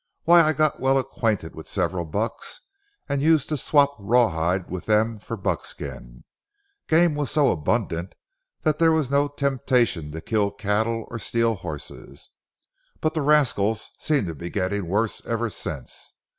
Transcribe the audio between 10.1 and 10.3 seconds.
to